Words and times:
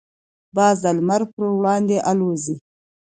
باز 0.55 0.75
د 0.83 0.85
لمر 0.97 1.21
پر 1.33 1.45
وړاندې 1.57 1.97
الوزي. 2.09 2.55